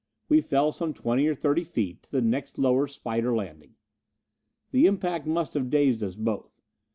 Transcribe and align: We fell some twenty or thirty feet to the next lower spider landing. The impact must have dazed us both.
We 0.29 0.41
fell 0.41 0.71
some 0.71 0.95
twenty 0.95 1.27
or 1.27 1.35
thirty 1.35 1.63
feet 1.63 2.01
to 2.01 2.11
the 2.11 2.23
next 2.23 2.57
lower 2.57 2.87
spider 2.87 3.35
landing. 3.35 3.75
The 4.71 4.87
impact 4.87 5.27
must 5.27 5.53
have 5.53 5.69
dazed 5.69 6.01
us 6.01 6.15
both. 6.15 6.59